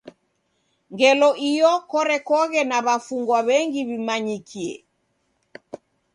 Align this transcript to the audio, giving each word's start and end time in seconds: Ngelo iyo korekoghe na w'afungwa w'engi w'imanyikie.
Ngelo 0.91 1.29
iyo 1.49 1.71
korekoghe 1.91 2.61
na 2.69 2.77
w'afungwa 2.85 3.37
w'engi 3.47 3.81
w'imanyikie. 3.87 4.73